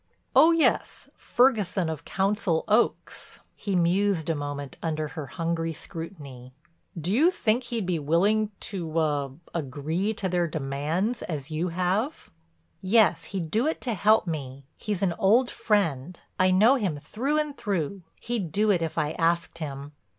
[0.35, 6.55] "Oh, yes, Ferguson of Council Oaks." He mused a moment under her hungry scrutiny.
[6.99, 12.31] "Do you think he'd be willing to—er—agree to their demands as you have?"
[12.81, 14.65] "Yes, he'd do it to help me.
[14.75, 18.01] He's an old friend; I know him through and through.
[18.19, 19.91] He'd do it if I asked him."